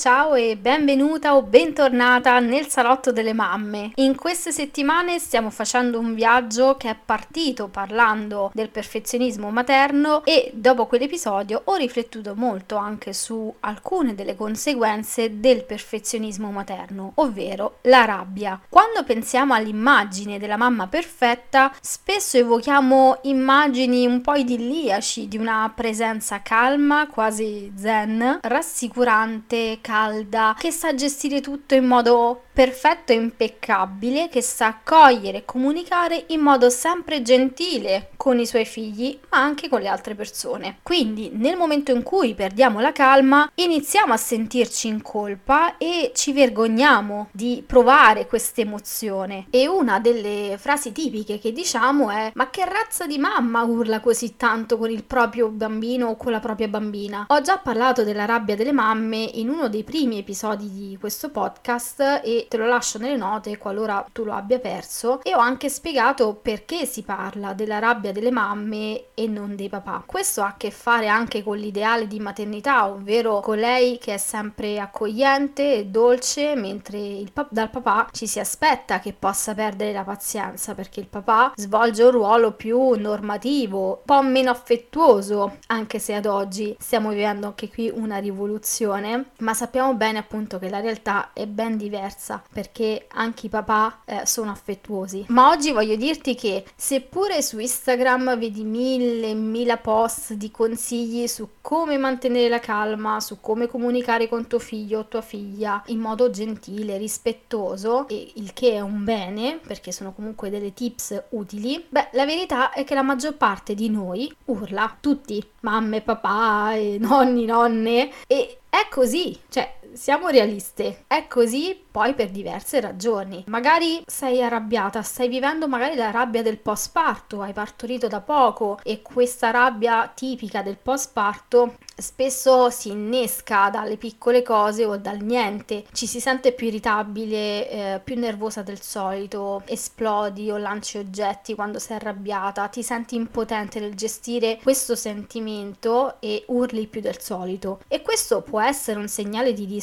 Ciao 0.00 0.34
e 0.34 0.56
benvenuta 0.56 1.36
o 1.36 1.42
bentornata 1.42 2.38
nel 2.38 2.68
salotto 2.68 3.12
delle 3.12 3.34
mamme. 3.34 3.92
In 3.96 4.16
queste 4.16 4.50
settimane 4.50 5.18
stiamo 5.18 5.50
facendo 5.50 5.98
un 5.98 6.14
viaggio 6.14 6.78
che 6.78 6.88
è 6.88 6.96
partito 6.96 7.68
parlando 7.68 8.50
del 8.54 8.70
perfezionismo 8.70 9.50
materno 9.50 10.24
e 10.24 10.52
dopo 10.54 10.86
quell'episodio 10.86 11.60
ho 11.66 11.74
riflettuto 11.74 12.34
molto 12.34 12.76
anche 12.76 13.12
su 13.12 13.54
alcune 13.60 14.14
delle 14.14 14.36
conseguenze 14.36 15.38
del 15.38 15.64
perfezionismo 15.64 16.50
materno, 16.50 17.12
ovvero 17.16 17.80
la 17.82 18.06
rabbia. 18.06 18.58
Quando 18.70 19.04
pensiamo 19.04 19.52
all'immagine 19.52 20.38
della 20.38 20.56
mamma 20.56 20.86
perfetta, 20.86 21.74
spesso 21.78 22.38
evochiamo 22.38 23.18
immagini 23.24 24.06
un 24.06 24.22
po' 24.22 24.32
idilliaci 24.32 25.28
di 25.28 25.36
una 25.36 25.70
presenza 25.74 26.40
calma, 26.40 27.06
quasi 27.06 27.70
zen, 27.76 28.38
rassicurante, 28.40 29.76
calda, 29.90 30.54
che 30.56 30.70
sa 30.70 30.94
gestire 30.94 31.40
tutto 31.40 31.74
in 31.74 31.84
modo 31.84 32.44
perfetto 32.52 33.10
e 33.10 33.16
impeccabile, 33.16 34.28
che 34.28 34.40
sa 34.40 34.66
accogliere 34.66 35.38
e 35.38 35.44
comunicare 35.44 36.26
in 36.28 36.40
modo 36.40 36.70
sempre 36.70 37.22
gentile 37.22 38.10
con 38.16 38.38
i 38.38 38.46
suoi 38.46 38.66
figli, 38.66 39.18
ma 39.30 39.38
anche 39.38 39.68
con 39.68 39.80
le 39.80 39.88
altre 39.88 40.14
persone. 40.14 40.78
Quindi, 40.82 41.30
nel 41.32 41.56
momento 41.56 41.90
in 41.90 42.02
cui 42.02 42.34
perdiamo 42.34 42.80
la 42.80 42.92
calma, 42.92 43.50
iniziamo 43.54 44.12
a 44.12 44.16
sentirci 44.18 44.88
in 44.88 45.02
colpa 45.02 45.76
e 45.78 46.12
ci 46.14 46.32
vergogniamo 46.32 47.28
di 47.32 47.64
provare 47.66 48.26
questa 48.26 48.60
emozione. 48.60 49.46
E 49.50 49.66
una 49.66 49.98
delle 49.98 50.56
frasi 50.58 50.92
tipiche 50.92 51.38
che 51.38 51.52
diciamo 51.52 52.10
è: 52.10 52.30
Ma 52.34 52.50
che 52.50 52.64
razza 52.64 53.06
di 53.06 53.18
mamma 53.18 53.62
urla 53.62 54.00
così 54.00 54.36
tanto 54.36 54.76
con 54.76 54.90
il 54.90 55.02
proprio 55.02 55.48
bambino 55.48 56.08
o 56.08 56.16
con 56.16 56.30
la 56.30 56.40
propria 56.40 56.68
bambina? 56.68 57.24
Ho 57.28 57.40
già 57.40 57.58
parlato 57.58 58.04
della 58.04 58.26
rabbia 58.26 58.54
delle 58.54 58.72
mamme 58.72 59.28
in 59.32 59.48
uno 59.48 59.68
dei 59.68 59.79
primi 59.84 60.18
episodi 60.18 60.70
di 60.70 60.96
questo 60.98 61.30
podcast 61.30 62.20
e 62.22 62.46
te 62.48 62.56
lo 62.56 62.66
lascio 62.66 62.98
nelle 62.98 63.16
note 63.16 63.58
qualora 63.58 64.04
tu 64.12 64.24
lo 64.24 64.32
abbia 64.32 64.58
perso 64.58 65.22
e 65.22 65.34
ho 65.34 65.38
anche 65.38 65.68
spiegato 65.68 66.34
perché 66.34 66.86
si 66.86 67.02
parla 67.02 67.52
della 67.52 67.78
rabbia 67.78 68.12
delle 68.12 68.30
mamme 68.30 69.04
e 69.14 69.26
non 69.26 69.56
dei 69.56 69.68
papà. 69.68 70.02
Questo 70.04 70.42
ha 70.42 70.48
a 70.48 70.56
che 70.56 70.70
fare 70.70 71.08
anche 71.08 71.42
con 71.42 71.56
l'ideale 71.56 72.06
di 72.06 72.20
maternità, 72.20 72.88
ovvero 72.88 73.40
colei 73.40 73.98
che 73.98 74.14
è 74.14 74.18
sempre 74.18 74.78
accogliente 74.78 75.74
e 75.74 75.86
dolce, 75.86 76.54
mentre 76.56 77.24
pa- 77.32 77.46
dal 77.50 77.70
papà 77.70 78.08
ci 78.12 78.26
si 78.26 78.40
aspetta 78.40 78.98
che 78.98 79.12
possa 79.12 79.54
perdere 79.54 79.92
la 79.92 80.04
pazienza 80.04 80.74
perché 80.74 81.00
il 81.00 81.06
papà 81.06 81.52
svolge 81.56 82.02
un 82.02 82.10
ruolo 82.10 82.52
più 82.52 82.90
normativo, 82.92 83.88
un 83.88 83.98
po' 84.04 84.22
meno 84.22 84.50
affettuoso, 84.50 85.58
anche 85.66 85.98
se 85.98 86.14
ad 86.14 86.26
oggi 86.26 86.76
stiamo 86.78 87.10
vivendo 87.10 87.46
anche 87.46 87.68
qui 87.68 87.90
una 87.94 88.18
rivoluzione, 88.18 89.30
ma 89.38 89.54
sappiamo 89.60 89.92
bene 89.92 90.16
appunto 90.16 90.58
che 90.58 90.70
la 90.70 90.80
realtà 90.80 91.34
è 91.34 91.46
ben 91.46 91.76
diversa 91.76 92.42
perché 92.50 93.06
anche 93.10 93.44
i 93.44 93.48
papà 93.50 94.00
eh, 94.06 94.22
sono 94.24 94.50
affettuosi. 94.50 95.26
Ma 95.28 95.50
oggi 95.50 95.70
voglio 95.70 95.96
dirti 95.96 96.34
che 96.34 96.64
seppure 96.74 97.42
su 97.42 97.58
Instagram 97.58 98.38
vedi 98.38 98.64
mille, 98.64 99.34
mille 99.34 99.76
post 99.76 100.32
di 100.32 100.50
consigli 100.50 101.26
su 101.26 101.46
come 101.60 101.98
mantenere 101.98 102.48
la 102.48 102.58
calma, 102.58 103.20
su 103.20 103.38
come 103.38 103.66
comunicare 103.66 104.28
con 104.28 104.46
tuo 104.46 104.58
figlio 104.58 105.00
o 105.00 105.08
tua 105.08 105.20
figlia 105.20 105.82
in 105.88 105.98
modo 105.98 106.30
gentile, 106.30 106.96
rispettoso, 106.96 108.08
e 108.08 108.32
il 108.36 108.54
che 108.54 108.72
è 108.72 108.80
un 108.80 109.04
bene 109.04 109.60
perché 109.66 109.92
sono 109.92 110.14
comunque 110.14 110.48
delle 110.48 110.72
tips 110.72 111.24
utili, 111.30 111.84
beh, 111.86 112.08
la 112.12 112.24
verità 112.24 112.72
è 112.72 112.84
che 112.84 112.94
la 112.94 113.02
maggior 113.02 113.34
parte 113.34 113.74
di 113.74 113.90
noi 113.90 114.34
urla, 114.46 114.96
tutti, 115.00 115.46
mamme, 115.60 116.00
papà, 116.00 116.72
nonni, 116.98 117.44
nonne, 117.44 118.10
e 118.26 118.59
è 118.70 118.88
così, 118.88 119.38
cioè 119.48 119.79
siamo 119.92 120.28
realiste, 120.28 121.04
è 121.06 121.26
così 121.26 121.78
poi 121.90 122.14
per 122.14 122.30
diverse 122.30 122.80
ragioni. 122.80 123.44
Magari 123.48 124.02
sei 124.06 124.42
arrabbiata, 124.42 125.02
stai 125.02 125.28
vivendo 125.28 125.68
magari 125.68 125.96
la 125.96 126.10
rabbia 126.10 126.42
del 126.42 126.58
postparto, 126.58 127.42
hai 127.42 127.52
partorito 127.52 128.06
da 128.06 128.20
poco 128.20 128.78
e 128.82 129.02
questa 129.02 129.50
rabbia 129.50 130.10
tipica 130.14 130.62
del 130.62 130.78
postparto 130.80 131.76
spesso 132.00 132.70
si 132.70 132.88
innesca 132.90 133.68
dalle 133.68 133.98
piccole 133.98 134.42
cose 134.42 134.86
o 134.86 134.96
dal 134.96 135.20
niente, 135.20 135.84
ci 135.92 136.06
si 136.06 136.18
sente 136.18 136.52
più 136.52 136.68
irritabile, 136.68 137.68
eh, 137.68 138.00
più 138.02 138.18
nervosa 138.18 138.62
del 138.62 138.80
solito, 138.80 139.62
esplodi 139.66 140.50
o 140.50 140.56
lanci 140.56 140.96
oggetti 140.96 141.54
quando 141.54 141.78
sei 141.78 141.96
arrabbiata, 141.96 142.68
ti 142.68 142.82
senti 142.82 143.16
impotente 143.16 143.80
nel 143.80 143.94
gestire 143.94 144.58
questo 144.62 144.94
sentimento 144.94 146.16
e 146.20 146.44
urli 146.46 146.86
più 146.86 147.02
del 147.02 147.20
solito. 147.20 147.80
E 147.86 148.00
questo 148.00 148.40
può 148.40 148.62
essere 148.62 148.98
un 148.98 149.08
segnale 149.08 149.52
di 149.52 149.66
disagio 149.66 149.79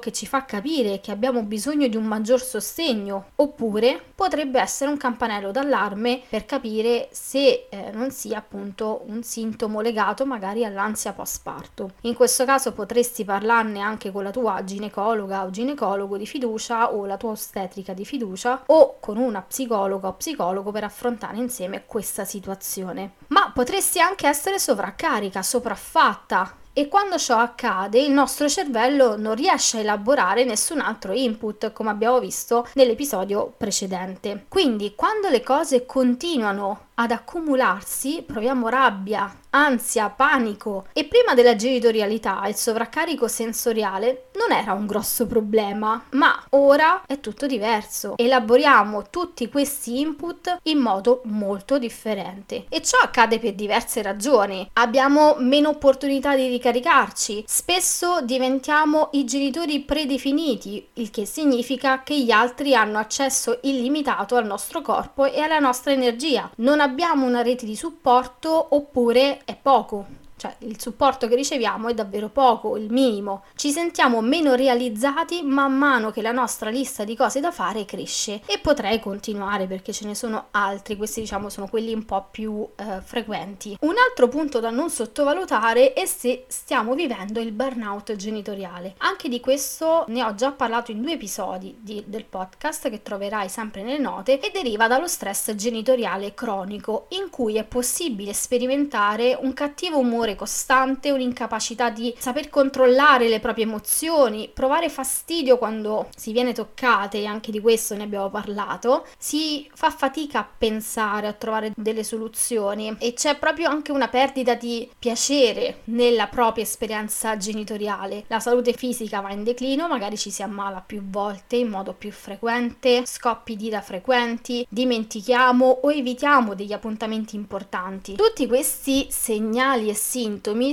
che 0.00 0.12
ci 0.12 0.26
fa 0.26 0.44
capire 0.44 1.00
che 1.00 1.10
abbiamo 1.10 1.42
bisogno 1.42 1.86
di 1.86 1.96
un 1.96 2.04
maggior 2.04 2.40
sostegno, 2.42 3.30
oppure 3.36 4.00
potrebbe 4.14 4.60
essere 4.60 4.90
un 4.90 4.96
campanello 4.96 5.52
d'allarme 5.52 6.22
per 6.28 6.44
capire 6.44 7.08
se 7.12 7.66
eh, 7.70 7.90
non 7.92 8.10
sia 8.10 8.38
appunto 8.38 9.02
un 9.06 9.22
sintomo 9.22 9.80
legato 9.80 10.26
magari 10.26 10.64
all'ansia 10.64 11.12
post 11.12 11.40
parto. 11.42 11.92
In 12.02 12.14
questo 12.14 12.44
caso 12.44 12.72
potresti 12.72 13.24
parlarne 13.24 13.80
anche 13.80 14.10
con 14.10 14.24
la 14.24 14.30
tua 14.30 14.64
ginecologa 14.64 15.44
o 15.44 15.50
ginecologo 15.50 16.16
di 16.16 16.26
fiducia 16.26 16.92
o 16.92 17.06
la 17.06 17.16
tua 17.16 17.30
ostetrica 17.30 17.92
di 17.92 18.04
fiducia 18.04 18.64
o 18.66 18.96
con 18.98 19.16
una 19.16 19.40
psicologa 19.42 20.08
o 20.08 20.14
psicologo 20.14 20.72
per 20.72 20.84
affrontare 20.84 21.36
insieme 21.36 21.84
questa 21.86 22.24
situazione. 22.24 23.12
Ma 23.28 23.52
potresti 23.54 24.00
anche 24.00 24.26
essere 24.26 24.58
sovraccarica, 24.58 25.42
sopraffatta 25.42 26.56
e 26.78 26.86
quando 26.86 27.18
ciò 27.18 27.38
accade 27.38 27.98
il 27.98 28.12
nostro 28.12 28.48
cervello 28.48 29.16
non 29.16 29.34
riesce 29.34 29.78
a 29.78 29.80
elaborare 29.80 30.44
nessun 30.44 30.78
altro 30.78 31.12
input 31.12 31.72
come 31.72 31.90
abbiamo 31.90 32.20
visto 32.20 32.68
nell'episodio 32.74 33.52
precedente. 33.56 34.44
Quindi 34.46 34.94
quando 34.94 35.28
le 35.28 35.42
cose 35.42 35.86
continuano 35.86 36.86
ad 37.00 37.12
accumularsi, 37.12 38.24
proviamo 38.26 38.68
rabbia, 38.68 39.32
ansia, 39.50 40.10
panico 40.10 40.86
e 40.92 41.04
prima 41.04 41.34
della 41.34 41.56
genitorialità 41.56 42.44
il 42.46 42.54
sovraccarico 42.54 43.28
sensoriale 43.28 44.26
non 44.36 44.56
era 44.56 44.72
un 44.72 44.86
grosso 44.86 45.26
problema, 45.26 46.04
ma 46.10 46.44
ora 46.50 47.02
è 47.06 47.20
tutto 47.20 47.46
diverso. 47.46 48.14
Elaboriamo 48.16 49.10
tutti 49.10 49.48
questi 49.48 50.00
input 50.00 50.58
in 50.64 50.78
modo 50.78 51.22
molto 51.24 51.78
differente 51.78 52.66
e 52.68 52.82
ciò 52.82 52.98
accade 52.98 53.38
per 53.38 53.54
diverse 53.54 54.02
ragioni. 54.02 54.68
Abbiamo 54.74 55.36
meno 55.38 55.70
opportunità 55.70 56.34
di 56.34 56.48
ricaricarci, 56.48 57.44
spesso 57.46 58.20
diventiamo 58.22 59.08
i 59.12 59.24
genitori 59.24 59.80
predefiniti, 59.80 60.88
il 60.94 61.10
che 61.10 61.26
significa 61.26 62.02
che 62.02 62.18
gli 62.18 62.30
altri 62.30 62.74
hanno 62.74 62.98
accesso 62.98 63.58
illimitato 63.62 64.36
al 64.36 64.46
nostro 64.46 64.82
corpo 64.82 65.24
e 65.24 65.40
alla 65.40 65.58
nostra 65.58 65.92
energia. 65.92 66.50
Non 66.56 66.80
abbiamo 66.88 67.26
una 67.26 67.42
rete 67.42 67.66
di 67.66 67.76
supporto 67.76 68.74
oppure 68.74 69.44
è 69.44 69.54
poco 69.60 70.17
cioè 70.38 70.54
il 70.60 70.80
supporto 70.80 71.28
che 71.28 71.34
riceviamo 71.34 71.88
è 71.88 71.94
davvero 71.94 72.28
poco, 72.28 72.76
il 72.76 72.90
minimo. 72.90 73.42
Ci 73.54 73.70
sentiamo 73.70 74.22
meno 74.22 74.54
realizzati 74.54 75.42
man 75.42 75.76
mano 75.76 76.10
che 76.10 76.22
la 76.22 76.32
nostra 76.32 76.70
lista 76.70 77.04
di 77.04 77.16
cose 77.16 77.40
da 77.40 77.50
fare 77.50 77.84
cresce 77.84 78.40
e 78.46 78.58
potrei 78.58 79.00
continuare 79.00 79.66
perché 79.66 79.92
ce 79.92 80.06
ne 80.06 80.14
sono 80.14 80.46
altri, 80.52 80.96
questi 80.96 81.20
diciamo 81.20 81.48
sono 81.48 81.68
quelli 81.68 81.92
un 81.92 82.04
po' 82.04 82.28
più 82.30 82.66
eh, 82.76 83.00
frequenti. 83.02 83.76
Un 83.80 83.94
altro 84.08 84.28
punto 84.28 84.60
da 84.60 84.70
non 84.70 84.90
sottovalutare 84.90 85.92
è 85.92 86.06
se 86.06 86.44
stiamo 86.46 86.94
vivendo 86.94 87.40
il 87.40 87.52
burnout 87.52 88.14
genitoriale. 88.14 88.94
Anche 88.98 89.28
di 89.28 89.40
questo 89.40 90.04
ne 90.08 90.22
ho 90.22 90.34
già 90.34 90.52
parlato 90.52 90.92
in 90.92 91.02
due 91.02 91.12
episodi 91.12 91.76
di, 91.80 92.04
del 92.06 92.24
podcast 92.24 92.88
che 92.88 93.02
troverai 93.02 93.48
sempre 93.48 93.82
nelle 93.82 93.98
note 93.98 94.38
e 94.38 94.50
deriva 94.52 94.86
dallo 94.86 95.08
stress 95.08 95.54
genitoriale 95.54 96.34
cronico 96.34 97.06
in 97.10 97.28
cui 97.30 97.56
è 97.56 97.64
possibile 97.64 98.32
sperimentare 98.32 99.36
un 99.40 99.52
cattivo 99.52 99.98
umore 99.98 100.27
rumore 100.28 100.36
costante, 100.36 101.10
un'incapacità 101.10 101.90
di 101.90 102.14
saper 102.18 102.50
controllare 102.50 103.28
le 103.28 103.40
proprie 103.40 103.64
emozioni, 103.64 104.50
provare 104.52 104.88
fastidio 104.88 105.56
quando 105.58 106.08
si 106.14 106.32
viene 106.32 106.52
toccate, 106.52 107.18
e 107.18 107.26
anche 107.26 107.50
di 107.50 107.60
questo 107.60 107.94
ne 107.94 108.02
abbiamo 108.02 108.28
parlato, 108.30 109.06
si 109.16 109.68
fa 109.74 109.90
fatica 109.90 110.40
a 110.40 110.48
pensare, 110.58 111.26
a 111.26 111.32
trovare 111.32 111.72
delle 111.76 112.04
soluzioni 112.04 112.96
e 112.98 113.14
c'è 113.14 113.36
proprio 113.36 113.68
anche 113.68 113.92
una 113.92 114.08
perdita 114.08 114.54
di 114.54 114.88
piacere 114.98 115.80
nella 115.84 116.26
propria 116.26 116.64
esperienza 116.64 117.36
genitoriale. 117.36 118.24
La 118.26 118.40
salute 118.40 118.72
fisica 118.72 119.20
va 119.20 119.32
in 119.32 119.44
declino, 119.44 119.88
magari 119.88 120.16
ci 120.16 120.30
si 120.30 120.42
ammala 120.42 120.82
più 120.84 121.02
volte 121.08 121.56
in 121.56 121.68
modo 121.68 121.92
più 121.92 122.10
frequente, 122.10 123.02
scoppi 123.06 123.56
di 123.56 123.68
da 123.68 123.80
frequenti, 123.80 124.66
dimentichiamo 124.68 125.80
o 125.82 125.92
evitiamo 125.92 126.54
degli 126.54 126.72
appuntamenti 126.72 127.36
importanti. 127.36 128.14
Tutti 128.14 128.46
questi 128.46 129.06
segnali 129.10 129.88
e 129.88 129.94
sintomi 129.94 130.17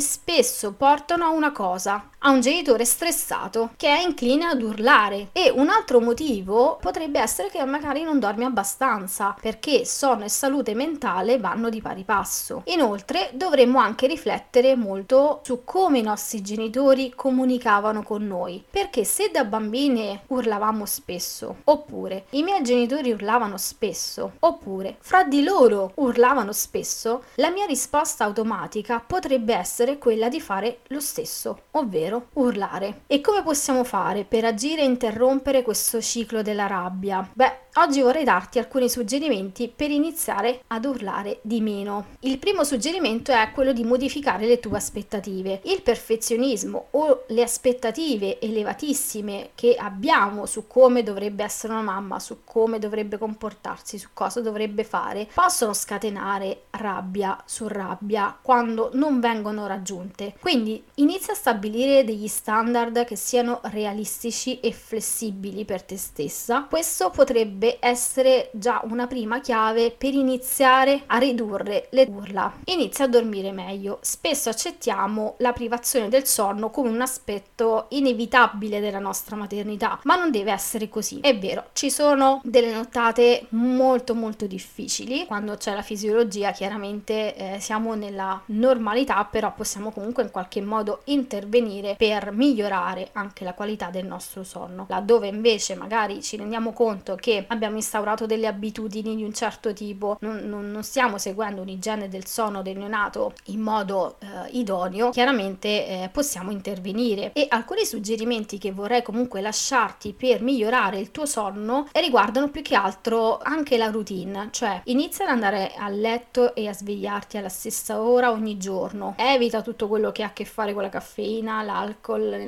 spesso 0.02 0.74
portano 0.74 1.26
a 1.26 1.30
una 1.30 1.52
cosa, 1.52 2.10
a 2.26 2.32
un 2.32 2.42
genitore 2.42 2.86
stressato 2.86 3.72
che 3.78 3.88
è 3.88 4.02
incline 4.02 4.46
ad 4.46 4.62
urlare 4.64 5.30
e 5.32 5.52
un 5.56 5.70
altro 5.70 6.00
motivo 6.00 6.80
potrebbe 6.82 7.20
essere 7.20 7.50
che 7.50 7.64
magari 7.66 8.02
non 8.02 8.20
dorme 8.20 8.46
abbastanza 8.46 9.36
perché 9.40 9.86
sonno 9.86 10.24
e 10.24 10.30
salute 10.30 10.74
mentale 10.74 11.38
vanno 11.38 11.70
di 11.70 11.82
pari 11.82 12.04
passo. 12.04 12.64
Inoltre 12.66 13.30
dovremmo 13.34 13.78
anche 13.78 14.08
riflettere 14.08 14.76
molto 14.76 15.42
su 15.44 15.64
come 15.64 16.00
i 16.00 16.02
nostri 16.02 16.42
genitori 16.42 17.14
comunicavano 17.16 18.02
con 18.02 18.26
noi 18.26 18.64
perché 18.68 19.04
se 19.04 19.30
da 19.30 19.44
bambine 19.44 20.24
urlavamo 20.28 20.86
spesso 20.88 21.58
oppure 21.66 22.26
i 22.32 22.42
miei 22.42 22.64
genitori 22.64 23.12
urlavano 23.12 23.58
spesso 23.58 24.32
oppure 24.40 24.98
fra 25.00 25.24
di 25.24 25.44
loro 25.44 25.92
urlavano 25.96 26.52
spesso 26.54 27.26
la 27.36 27.52
mia 27.52 27.66
risposta 27.66 28.24
automatica 28.24 29.00
potrebbe 29.06 29.54
essere 29.54 30.00
quella 30.00 30.28
di 30.28 30.42
fare 30.42 30.80
lo 30.88 31.00
stesso 31.00 31.60
ovvero 31.72 32.15
ovvero 32.16 32.28
urlare. 32.34 33.02
E 33.08 33.22
come 33.22 33.44
possiamo 33.44 33.84
fare 33.84 34.24
per 34.24 34.46
agire 34.46 34.82
e 34.82 34.86
interrompere 34.86 35.62
questo 35.62 36.02
ciclo 36.02 36.42
della 36.42 36.68
rabbia? 36.68 37.30
Beh, 37.34 37.66
Oggi 37.78 38.00
vorrei 38.00 38.24
darti 38.24 38.58
alcuni 38.58 38.88
suggerimenti 38.88 39.68
per 39.68 39.92
iniziare 39.92 40.62
ad 40.68 40.86
urlare 40.86 41.40
di 41.42 41.60
meno. 41.60 42.06
Il 42.22 42.40
primo 42.40 42.64
suggerimento 42.64 43.34
è 43.34 43.52
quello 43.54 43.74
di 43.74 43.84
modificare 43.84 44.48
le 44.48 44.62
tue 44.62 44.78
aspettative. 44.78 45.60
Il 45.66 45.82
perfezionismo 45.82 46.88
o 46.92 47.26
le 47.28 47.42
aspettative 47.42 48.40
elevatissime 48.40 49.50
che 49.56 49.76
abbiamo 49.76 50.46
su 50.46 50.68
come 50.68 51.04
dovrebbe 51.04 51.44
essere 51.44 51.74
una 51.74 51.82
mamma, 51.82 52.18
su 52.18 52.46
come 52.46 52.80
dovrebbe 52.80 53.18
comportarsi, 53.18 53.98
su 53.98 54.08
cosa 54.14 54.40
dovrebbe 54.40 54.86
fare, 54.86 55.28
possono 55.34 55.74
scatenare 55.74 56.68
rabbia 56.70 57.44
su 57.46 57.68
rabbia 57.68 58.38
quando 58.42 58.92
non 58.94 59.20
vengono 59.20 59.68
raggiunte. 59.68 60.36
Quindi 60.40 60.82
inizia 60.96 61.34
a 61.34 61.36
stabilire 61.36 62.05
degli 62.06 62.28
standard 62.28 63.04
che 63.04 63.16
siano 63.16 63.60
realistici 63.64 64.60
e 64.60 64.72
flessibili 64.72 65.66
per 65.66 65.84
te 65.84 65.98
stessa. 65.98 66.68
Questo 66.70 67.10
potrebbe 67.10 67.78
essere 67.80 68.50
già 68.54 68.82
una 68.90 69.08
prima 69.08 69.42
chiave 69.42 69.92
per 69.92 70.14
iniziare 70.14 71.04
a 71.08 71.18
ridurre 71.18 71.88
le 71.90 72.08
urla. 72.10 72.54
Inizia 72.66 73.06
a 73.06 73.10
dormire 73.10 73.52
meglio. 73.52 74.00
Spesso 74.02 74.50
accettiamo 74.50 75.36
la 75.40 75.52
privazione 75.52 76.08
del 76.08 76.26
sonno 76.26 76.70
come 76.70 76.90
un 76.90 77.02
aspetto 77.02 77.88
inevitabile 77.90 78.80
della 78.80 79.00
nostra 79.00 79.36
maternità, 79.36 80.00
ma 80.04 80.16
non 80.16 80.32
deve 80.32 80.52
essere 80.52 80.88
così. 80.88 81.20
È 81.20 81.38
vero, 81.38 81.66
ci 81.74 81.90
sono 81.90 82.42
delle 82.44 82.74
nottate 82.74 83.48
molto 83.50 84.14
molto 84.16 84.46
difficili 84.46 85.26
quando 85.26 85.56
c'è 85.56 85.74
la 85.74 85.82
fisiologia, 85.82 86.52
chiaramente 86.52 87.36
eh, 87.36 87.60
siamo 87.60 87.96
nella 87.96 88.42
normalità, 88.48 89.24
però 89.26 89.54
possiamo 89.54 89.92
comunque 89.92 90.24
in 90.24 90.32
qualche 90.32 90.62
modo 90.62 91.02
intervenire 91.06 91.95
per 91.96 92.32
migliorare 92.32 93.10
anche 93.14 93.44
la 93.44 93.54
qualità 93.54 93.90
del 93.90 94.06
nostro 94.06 94.44
sonno. 94.44 94.86
Laddove 94.90 95.28
invece 95.28 95.76
magari 95.76 96.22
ci 96.22 96.38
rendiamo 96.38 96.74
conto 96.74 97.16
che 97.16 97.46
abbiamo 97.48 97.76
instaurato 97.76 98.26
delle 98.26 98.48
abitudini 98.48 99.16
di 99.16 99.24
un 99.24 99.34
certo 99.34 99.74
tipo, 99.74 100.18
non, 100.22 100.38
non, 100.48 100.72
non 100.72 100.84
stiamo 100.84 101.18
seguendo 101.18 101.62
un'igiene 101.62 102.08
del 102.08 102.26
sonno 102.26 102.62
del 102.62 102.78
neonato 102.78 103.34
in 103.46 103.62
modo 103.62 104.18
eh, 104.20 104.50
idoneo, 104.52 105.10
chiaramente 105.12 105.88
eh, 105.88 106.10
possiamo 106.12 106.52
intervenire. 106.52 107.32
E 107.34 107.48
alcuni 107.50 107.86
suggerimenti 107.86 108.58
che 108.58 108.72
vorrei 108.72 109.02
comunque 109.02 109.42
lasciarti 109.42 110.14
per 110.14 110.42
migliorare 110.42 111.00
il 111.00 111.12
tuo 111.12 111.26
sonno 111.26 111.88
riguardano 111.92 112.50
più 112.50 112.62
che 112.62 112.76
altro 112.76 113.40
anche 113.42 113.78
la 113.78 113.90
routine, 113.90 114.50
cioè 114.52 114.82
inizia 114.86 115.26
ad 115.26 115.32
andare 115.32 115.74
a 115.78 115.90
letto 115.90 116.56
e 116.56 116.68
a 116.68 116.74
svegliarti 116.74 117.38
alla 117.38 117.50
stessa 117.50 118.02
ora 118.02 118.32
ogni 118.32 118.58
giorno. 118.58 119.16
Evita 119.18 119.62
tutto 119.62 119.88
quello 119.88 120.12
che 120.12 120.24
ha 120.24 120.28
a 120.28 120.34
che 120.34 120.46
fare 120.46 120.74
con 120.74 120.82
la 120.82 120.90
caffeina, 120.90 121.62
l'alcol, 121.62 121.85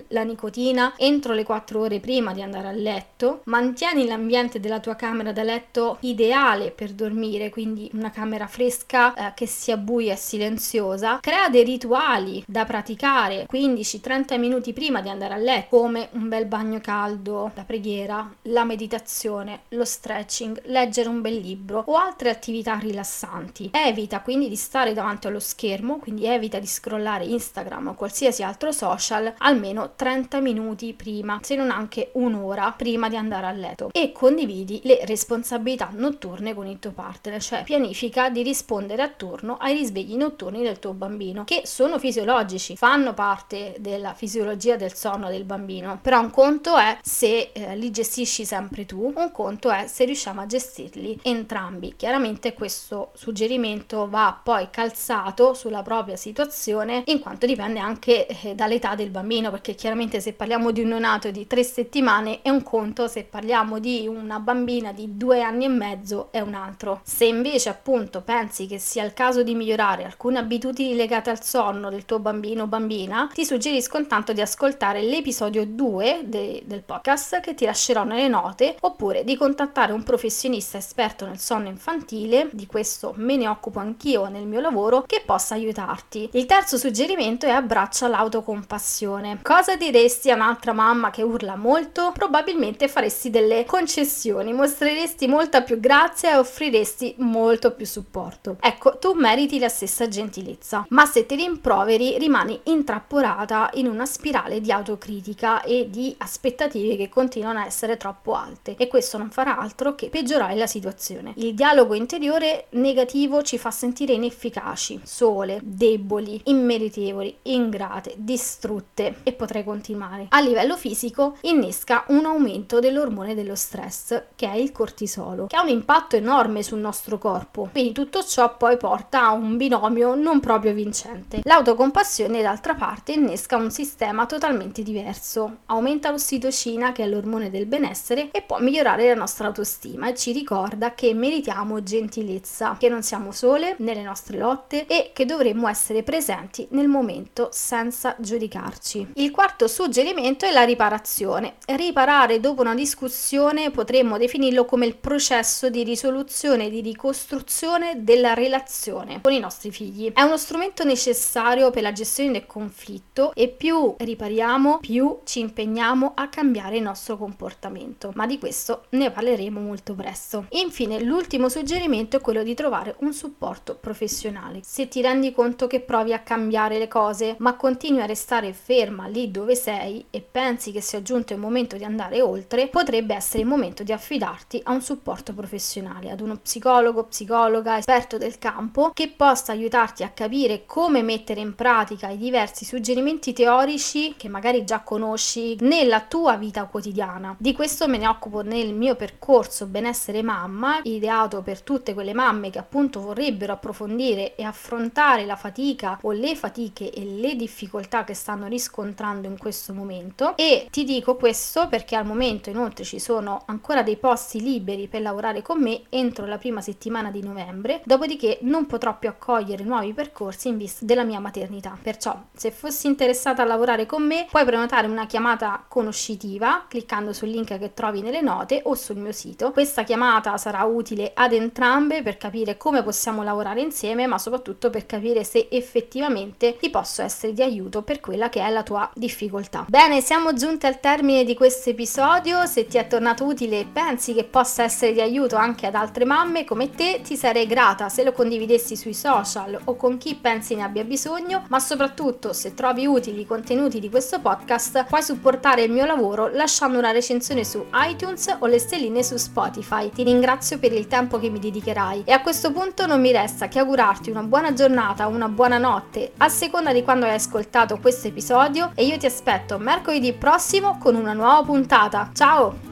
la 0.07 0.23
nicotina 0.23 0.93
entro 0.97 1.33
le 1.33 1.43
4 1.43 1.79
ore 1.79 1.99
prima 1.99 2.33
di 2.33 2.41
andare 2.41 2.67
a 2.67 2.71
letto. 2.71 3.41
Mantieni 3.45 4.05
l'ambiente 4.05 4.59
della 4.59 4.79
tua 4.79 4.95
camera 4.95 5.31
da 5.31 5.43
letto 5.43 5.97
ideale 6.01 6.71
per 6.71 6.91
dormire, 6.91 7.49
quindi 7.49 7.89
una 7.93 8.11
camera 8.11 8.47
fresca 8.47 9.13
eh, 9.13 9.33
che 9.35 9.45
sia 9.45 9.77
buia 9.77 10.13
e 10.13 10.17
silenziosa. 10.17 11.19
Crea 11.21 11.49
dei 11.49 11.63
rituali 11.63 12.43
da 12.47 12.65
praticare 12.65 13.47
15-30 13.51 14.39
minuti 14.39 14.73
prima 14.73 15.01
di 15.01 15.09
andare 15.09 15.33
a 15.33 15.37
letto, 15.37 15.77
come 15.77 16.09
un 16.11 16.27
bel 16.29 16.45
bagno 16.45 16.79
caldo, 16.79 17.51
la 17.55 17.63
preghiera, 17.63 18.33
la 18.43 18.63
meditazione, 18.63 19.61
lo 19.69 19.85
stretching, 19.85 20.61
leggere 20.65 21.09
un 21.09 21.21
bel 21.21 21.37
libro 21.37 21.83
o 21.87 21.95
altre 21.95 22.29
attività 22.29 22.77
rilassanti. 22.77 23.71
Evita 23.73 24.21
quindi 24.21 24.49
di 24.49 24.55
stare 24.55 24.93
davanti 24.93 25.27
allo 25.27 25.39
schermo, 25.39 25.97
quindi 25.97 26.25
evita 26.25 26.59
di 26.59 26.67
scrollare 26.67 27.25
Instagram 27.25 27.87
o 27.87 27.93
qualsiasi 27.95 28.43
altro 28.43 28.71
social 28.71 29.16
almeno 29.37 29.91
30 29.95 30.39
minuti 30.39 30.93
prima, 30.93 31.39
se 31.41 31.55
non 31.55 31.71
anche 31.71 32.11
un'ora 32.13 32.73
prima 32.75 33.09
di 33.09 33.15
andare 33.15 33.45
a 33.47 33.51
letto 33.51 33.89
e 33.91 34.11
condividi 34.11 34.81
le 34.83 35.01
responsabilità 35.05 35.89
notturne 35.91 36.53
con 36.53 36.67
il 36.67 36.79
tuo 36.79 36.91
partner, 36.91 37.41
cioè 37.41 37.63
pianifica 37.63 38.29
di 38.29 38.43
rispondere 38.43 39.01
a 39.01 39.09
turno 39.09 39.57
ai 39.57 39.73
risvegli 39.73 40.15
notturni 40.15 40.63
del 40.63 40.79
tuo 40.79 40.93
bambino, 40.93 41.43
che 41.43 41.61
sono 41.65 41.99
fisiologici, 41.99 42.75
fanno 42.75 43.13
parte 43.13 43.75
della 43.79 44.13
fisiologia 44.13 44.75
del 44.75 44.93
sonno 44.93 45.29
del 45.29 45.43
bambino, 45.43 45.99
però 46.01 46.19
un 46.19 46.31
conto 46.31 46.77
è 46.77 46.97
se 47.01 47.51
eh, 47.53 47.75
li 47.75 47.91
gestisci 47.91 48.45
sempre 48.45 48.85
tu, 48.85 49.13
un 49.15 49.31
conto 49.31 49.71
è 49.71 49.87
se 49.87 50.05
riusciamo 50.05 50.41
a 50.41 50.45
gestirli 50.45 51.19
entrambi. 51.23 51.95
Chiaramente 51.95 52.53
questo 52.53 53.11
suggerimento 53.13 54.09
va 54.09 54.39
poi 54.41 54.69
calzato 54.69 55.53
sulla 55.53 55.81
propria 55.81 56.15
situazione 56.15 57.03
in 57.05 57.19
quanto 57.19 57.45
dipende 57.45 57.79
anche 57.79 58.27
eh, 58.27 58.55
dall'età 58.55 58.95
del 58.95 59.06
bambino, 59.09 59.51
perché 59.51 59.75
chiaramente 59.75 60.19
se 60.19 60.33
parliamo 60.33 60.71
di 60.71 60.81
un 60.81 60.89
neonato 60.89 61.31
di 61.31 61.47
tre 61.47 61.63
settimane 61.63 62.41
è 62.41 62.49
un 62.49 62.63
conto, 62.63 63.07
se 63.07 63.23
parliamo 63.23 63.79
di 63.79 64.07
una 64.07 64.39
bambina 64.39 64.91
di 64.91 65.17
due 65.17 65.41
anni 65.41 65.65
e 65.65 65.69
mezzo 65.69 66.29
è 66.31 66.39
un 66.39 66.53
altro. 66.53 67.01
Se 67.03 67.25
invece 67.25 67.69
appunto 67.69 68.21
pensi 68.21 68.67
che 68.67 68.79
sia 68.79 69.03
il 69.03 69.13
caso 69.13 69.43
di 69.43 69.55
migliorare 69.55 70.03
alcune 70.03 70.39
abitudini 70.39 70.95
legate 70.95 71.29
al 71.29 71.43
sonno 71.43 71.89
del 71.89 72.05
tuo 72.05 72.19
bambino 72.19 72.63
o 72.63 72.67
bambina, 72.67 73.29
ti 73.33 73.45
suggerisco 73.45 73.97
intanto 73.97 74.33
di 74.33 74.41
ascoltare 74.41 75.01
l'episodio 75.01 75.65
2 75.65 76.21
de- 76.25 76.63
del 76.65 76.83
podcast 76.83 77.39
che 77.39 77.53
ti 77.53 77.65
lascerò 77.65 78.03
nelle 78.03 78.27
note 78.27 78.75
oppure 78.81 79.23
di 79.23 79.35
contattare 79.35 79.93
un 79.93 80.03
professionista 80.03 80.77
esperto 80.77 81.25
nel 81.25 81.39
sonno 81.39 81.67
infantile, 81.67 82.49
di 82.51 82.65
questo 82.65 83.13
me 83.17 83.35
ne 83.35 83.47
occupo 83.47 83.79
anch'io 83.79 84.27
nel 84.27 84.45
mio 84.45 84.59
lavoro, 84.59 85.03
che 85.05 85.21
possa 85.25 85.55
aiutarti. 85.55 86.29
Il 86.33 86.45
terzo 86.45 86.77
suggerimento 86.77 87.45
è 87.45 87.49
abbraccia 87.49 88.07
l'autocompassione. 88.07 88.96
Cosa 89.43 89.75
diresti 89.75 90.31
a 90.31 90.35
un'altra 90.35 90.73
mamma 90.73 91.11
che 91.11 91.21
urla 91.21 91.55
molto? 91.55 92.11
Probabilmente 92.13 92.87
faresti 92.87 93.29
delle 93.29 93.63
concessioni, 93.63 94.53
mostreresti 94.53 95.27
molta 95.27 95.61
più 95.61 95.79
grazia 95.79 96.31
e 96.31 96.37
offriresti 96.37 97.15
molto 97.19 97.73
più 97.73 97.85
supporto. 97.85 98.57
Ecco, 98.59 98.97
tu 98.97 99.13
meriti 99.13 99.59
la 99.59 99.69
stessa 99.69 100.07
gentilezza, 100.07 100.85
ma 100.89 101.05
se 101.05 101.27
ti 101.27 101.35
rimproveri 101.35 102.17
rimani 102.17 102.59
intrappolata 102.63 103.69
in 103.75 103.85
una 103.85 104.07
spirale 104.07 104.61
di 104.61 104.71
autocritica 104.71 105.61
e 105.61 105.89
di 105.91 106.15
aspettative 106.17 106.95
che 106.95 107.09
continuano 107.09 107.59
a 107.59 107.65
essere 107.65 107.97
troppo 107.97 108.33
alte 108.33 108.75
e 108.77 108.87
questo 108.87 109.19
non 109.19 109.29
farà 109.29 109.59
altro 109.59 109.93
che 109.93 110.09
peggiorare 110.09 110.55
la 110.55 110.67
situazione. 110.67 111.33
Il 111.35 111.53
dialogo 111.53 111.93
interiore 111.93 112.65
negativo 112.71 113.43
ci 113.43 113.59
fa 113.59 113.69
sentire 113.69 114.13
inefficaci, 114.13 115.01
sole, 115.03 115.59
deboli, 115.61 116.41
immeritevoli, 116.45 117.37
ingrate, 117.43 118.15
distrutte 118.17 118.85
ridotte 118.97 119.15
e 119.23 119.33
potrei 119.33 119.63
continuare. 119.63 120.27
A 120.29 120.39
livello 120.39 120.75
fisico 120.75 121.37
innesca 121.41 122.05
un 122.07 122.25
aumento 122.25 122.79
dell'ormone 122.79 123.35
dello 123.35 123.55
stress 123.55 124.23
che 124.35 124.49
è 124.49 124.55
il 124.55 124.71
cortisolo, 124.71 125.47
che 125.47 125.55
ha 125.55 125.61
un 125.61 125.69
impatto 125.69 126.15
enorme 126.15 126.63
sul 126.63 126.79
nostro 126.79 127.17
corpo. 127.17 127.69
Quindi 127.71 127.91
tutto 127.91 128.23
ciò 128.23 128.55
poi 128.57 128.77
porta 128.77 129.23
a 129.23 129.31
un 129.31 129.57
binomio 129.57 130.15
non 130.15 130.39
proprio 130.39 130.73
vincente. 130.73 131.41
L'autocompassione 131.43 132.41
d'altra 132.41 132.73
parte 132.73 133.13
innesca 133.13 133.57
un 133.57 133.71
sistema 133.71 134.25
totalmente 134.25 134.83
diverso, 134.83 135.57
aumenta 135.65 136.11
l'ossitocina 136.11 136.91
che 136.91 137.03
è 137.03 137.07
l'ormone 137.07 137.49
del 137.49 137.65
benessere 137.65 138.29
e 138.31 138.41
può 138.41 138.59
migliorare 138.59 139.07
la 139.07 139.15
nostra 139.15 139.47
autostima 139.47 140.09
e 140.09 140.15
ci 140.15 140.31
ricorda 140.31 140.93
che 140.93 141.13
meritiamo 141.13 141.83
gentilezza, 141.83 142.77
che 142.77 142.89
non 142.89 143.03
siamo 143.03 143.31
sole 143.31 143.75
nelle 143.79 144.01
nostre 144.01 144.37
lotte 144.37 144.85
e 144.87 145.11
che 145.13 145.25
dovremmo 145.25 145.67
essere 145.67 146.03
presenti 146.03 146.67
nel 146.71 146.87
momento 146.87 147.49
senza 147.51 148.15
giudicarci. 148.19 148.76
Il 149.13 149.31
quarto 149.31 149.67
suggerimento 149.67 150.45
è 150.45 150.51
la 150.51 150.63
riparazione. 150.63 151.55
Riparare 151.65 152.39
dopo 152.39 152.61
una 152.61 152.75
discussione 152.75 153.71
potremmo 153.71 154.17
definirlo 154.17 154.65
come 154.65 154.85
il 154.85 154.95
processo 154.95 155.69
di 155.69 155.83
risoluzione 155.83 156.65
e 156.67 156.69
di 156.69 156.81
ricostruzione 156.81 158.03
della 158.03 158.33
relazione 158.33 159.21
con 159.21 159.33
i 159.33 159.39
nostri 159.39 159.71
figli. 159.71 160.11
È 160.13 160.21
uno 160.21 160.37
strumento 160.37 160.83
necessario 160.83 161.71
per 161.71 161.81
la 161.81 161.91
gestione 161.91 162.31
del 162.31 162.45
conflitto 162.45 163.33
e 163.33 163.47
più 163.47 163.95
ripariamo, 163.97 164.79
più 164.79 165.19
ci 165.23 165.39
impegniamo 165.39 166.13
a 166.15 166.27
cambiare 166.27 166.77
il 166.77 166.83
nostro 166.83 167.17
comportamento. 167.17 168.11
Ma 168.15 168.25
di 168.25 168.37
questo 168.37 168.85
ne 168.91 169.11
parleremo 169.11 169.59
molto 169.59 169.93
presto. 169.93 170.45
Infine, 170.51 171.01
l'ultimo 171.01 171.49
suggerimento 171.49 172.17
è 172.17 172.21
quello 172.21 172.43
di 172.43 172.53
trovare 172.53 172.95
un 172.99 173.13
supporto 173.13 173.75
professionale. 173.75 174.61
Se 174.63 174.87
ti 174.87 175.01
rendi 175.01 175.31
conto 175.31 175.67
che 175.67 175.79
provi 175.79 176.13
a 176.13 176.19
cambiare 176.19 176.77
le 176.77 176.87
cose, 176.87 177.35
ma 177.39 177.55
continui 177.55 178.01
a 178.01 178.05
restare 178.05 178.53
ferma 178.67 179.07
lì 179.07 179.31
dove 179.31 179.55
sei 179.55 180.07
e 180.09 180.19
pensi 180.19 180.73
che 180.73 180.81
sia 180.81 181.01
giunto 181.01 181.31
il 181.31 181.39
momento 181.39 181.77
di 181.77 181.85
andare 181.85 182.21
oltre, 182.21 182.67
potrebbe 182.67 183.15
essere 183.15 183.43
il 183.43 183.47
momento 183.47 183.81
di 183.81 183.93
affidarti 183.93 184.59
a 184.65 184.73
un 184.73 184.81
supporto 184.81 185.33
professionale, 185.33 186.11
ad 186.11 186.19
uno 186.19 186.35
psicologo, 186.35 187.05
psicologa, 187.05 187.77
esperto 187.77 188.17
del 188.17 188.37
campo 188.37 188.91
che 188.93 189.07
possa 189.07 189.53
aiutarti 189.53 190.03
a 190.03 190.09
capire 190.09 190.65
come 190.65 191.01
mettere 191.01 191.39
in 191.39 191.55
pratica 191.55 192.09
i 192.09 192.17
diversi 192.17 192.65
suggerimenti 192.65 193.31
teorici 193.31 194.15
che 194.17 194.27
magari 194.27 194.65
già 194.65 194.81
conosci 194.81 195.55
nella 195.61 196.01
tua 196.01 196.35
vita 196.35 196.65
quotidiana. 196.65 197.37
Di 197.39 197.53
questo 197.53 197.87
me 197.87 197.97
ne 197.97 198.07
occupo 198.09 198.41
nel 198.41 198.73
mio 198.73 198.95
percorso 198.95 199.65
benessere 199.65 200.21
mamma, 200.21 200.81
ideato 200.83 201.41
per 201.41 201.61
tutte 201.61 201.93
quelle 201.93 202.13
mamme 202.13 202.49
che 202.49 202.59
appunto 202.59 202.99
vorrebbero 202.99 203.53
approfondire 203.53 204.35
e 204.35 204.43
affrontare 204.43 205.25
la 205.25 205.37
fatica 205.37 205.99
o 206.01 206.11
le 206.11 206.35
fatiche 206.35 206.91
e 206.91 207.05
le 207.05 207.37
difficoltà 207.37 208.03
che 208.03 208.13
stanno 208.13 208.55
riscontrando 208.57 209.27
in 209.27 209.37
questo 209.37 209.71
momento 209.71 210.35
e 210.35 210.67
ti 210.71 210.83
dico 210.83 211.15
questo 211.15 211.67
perché 211.67 211.95
al 211.95 212.05
momento 212.05 212.49
inoltre 212.49 212.83
ci 212.83 212.99
sono 212.99 213.43
ancora 213.45 213.83
dei 213.83 213.97
posti 213.97 214.41
liberi 214.41 214.87
per 214.87 215.01
lavorare 215.01 215.43
con 215.43 215.61
me 215.61 215.83
entro 215.89 216.25
la 216.25 216.39
prima 216.39 216.61
settimana 216.61 217.11
di 217.11 217.21
novembre, 217.21 217.81
dopodiché 217.85 218.39
non 218.41 218.65
potrò 218.65 218.97
più 218.97 219.09
accogliere 219.09 219.63
nuovi 219.63 219.93
percorsi 219.93 220.47
in 220.47 220.57
vista 220.57 220.85
della 220.85 221.03
mia 221.03 221.19
maternità. 221.19 221.77
Perciò, 221.79 222.19
se 222.33 222.49
fossi 222.51 222.87
interessata 222.87 223.43
a 223.43 223.45
lavorare 223.45 223.85
con 223.85 224.03
me, 224.03 224.25
puoi 224.29 224.43
prenotare 224.45 224.87
una 224.87 225.05
chiamata 225.05 225.63
conoscitiva 225.67 226.65
cliccando 226.67 227.13
sul 227.13 227.29
link 227.29 227.57
che 227.59 227.73
trovi 227.73 228.01
nelle 228.01 228.21
note 228.21 228.61
o 228.65 228.73
sul 228.73 228.97
mio 228.97 229.11
sito. 229.11 229.51
Questa 229.51 229.83
chiamata 229.83 230.35
sarà 230.37 230.63
utile 230.63 231.11
ad 231.13 231.33
entrambe 231.33 232.01
per 232.01 232.17
capire 232.17 232.57
come 232.57 232.81
possiamo 232.81 233.21
lavorare 233.21 233.61
insieme, 233.61 234.07
ma 234.07 234.17
soprattutto 234.17 234.71
per 234.71 234.85
capire 234.87 235.23
se 235.23 235.47
effettivamente 235.51 236.57
ti 236.57 236.69
posso 236.71 237.03
essere 237.03 237.33
di 237.33 237.43
aiuto 237.43 237.83
per 237.83 237.99
quella 237.99 238.29
che 238.29 238.39
è 238.39 238.43
la 238.51 238.63
tua 238.63 238.89
difficoltà. 238.93 239.65
Bene, 239.67 240.01
siamo 240.01 240.33
giunti 240.33 240.65
al 240.65 240.79
termine 240.79 241.23
di 241.23 241.35
questo 241.35 241.69
episodio. 241.69 242.45
Se 242.45 242.67
ti 242.67 242.77
è 242.77 242.87
tornato 242.87 243.25
utile 243.25 243.59
e 243.59 243.65
pensi 243.65 244.13
che 244.13 244.23
possa 244.23 244.63
essere 244.63 244.93
di 244.93 245.01
aiuto 245.01 245.35
anche 245.35 245.65
ad 245.67 245.75
altre 245.75 246.05
mamme 246.05 246.45
come 246.45 246.69
te, 246.69 247.01
ti 247.03 247.15
sarei 247.15 247.47
grata 247.47 247.89
se 247.89 248.03
lo 248.03 248.11
condividessi 248.11 248.75
sui 248.75 248.93
social 248.93 249.59
o 249.65 249.75
con 249.75 249.97
chi 249.97 250.15
pensi 250.15 250.55
ne 250.55 250.63
abbia 250.63 250.83
bisogno, 250.83 251.45
ma 251.49 251.59
soprattutto 251.59 252.33
se 252.33 252.53
trovi 252.53 252.85
utili 252.85 253.21
i 253.21 253.25
contenuti 253.25 253.79
di 253.79 253.89
questo 253.89 254.19
podcast, 254.19 254.85
puoi 254.85 255.03
supportare 255.03 255.63
il 255.63 255.71
mio 255.71 255.85
lavoro 255.85 256.29
lasciando 256.31 256.77
una 256.77 256.91
recensione 256.91 257.43
su 257.43 257.65
iTunes 257.73 258.35
o 258.39 258.45
le 258.45 258.59
stelline 258.59 259.03
su 259.03 259.17
Spotify. 259.17 259.89
Ti 259.89 260.03
ringrazio 260.03 260.59
per 260.59 260.73
il 260.73 260.87
tempo 260.87 261.19
che 261.19 261.29
mi 261.29 261.39
dedicherai 261.39 262.03
e 262.05 262.11
a 262.11 262.21
questo 262.21 262.51
punto 262.51 262.85
non 262.85 263.01
mi 263.01 263.11
resta 263.11 263.47
che 263.47 263.59
augurarti 263.59 264.09
una 264.09 264.23
buona 264.23 264.53
giornata 264.53 265.07
o 265.07 265.09
una 265.09 265.29
buona 265.29 265.57
notte 265.57 266.11
a 266.17 266.29
seconda 266.29 266.73
di 266.73 266.83
quando 266.83 267.05
hai 267.05 267.13
ascoltato 267.13 267.77
questo 267.79 268.07
episodio 268.27 268.71
e 268.75 268.85
io 268.85 268.97
ti 268.97 269.05
aspetto 269.05 269.57
mercoledì 269.57 270.11
prossimo 270.11 270.77
con 270.77 270.95
una 270.95 271.13
nuova 271.13 271.43
puntata. 271.43 272.09
Ciao! 272.13 272.66